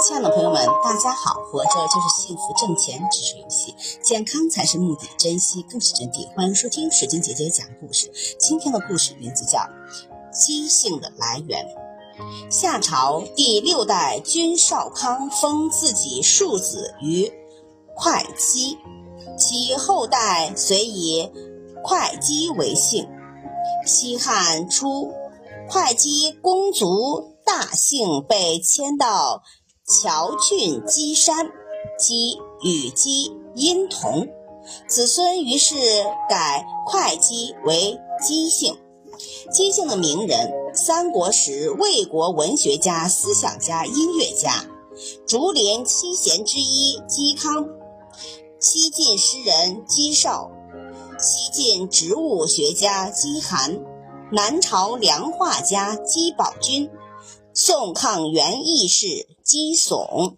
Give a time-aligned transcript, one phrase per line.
[0.00, 1.40] 亲爱的朋友们，大家好！
[1.44, 6.28] 活着就是幸福，挣钱只是游戏，健康才是目的，珍惜更是真谛。
[6.36, 8.12] 欢迎收听水晶姐姐讲故事。
[8.38, 9.58] 今天的故事名字叫
[10.30, 11.64] 《姬姓的来源》。
[12.50, 17.32] 夏朝第六代君少康封自己庶子于
[17.94, 18.76] 会稽，
[19.38, 21.30] 其后代遂以
[21.82, 23.08] 会稽为姓。
[23.86, 25.10] 西汉初，
[25.70, 27.33] 会稽公族。
[27.56, 29.44] 大姓被迁到
[29.86, 31.52] 谯郡箕山，
[32.00, 34.26] 箕与箕音同，
[34.88, 35.76] 子孙于是
[36.28, 38.76] 改会稽为姬姓。
[39.52, 44.64] 姬姓的名人，三国时魏国文学家、思想家、音乐家，
[45.24, 47.68] 竹林七贤之一嵇康，
[48.58, 50.50] 西晋诗人嵇绍，
[51.20, 53.80] 西晋植物学家嵇涵，
[54.32, 56.90] 南朝梁画家嵇宝君。
[57.56, 60.34] 宋抗元义士姬耸。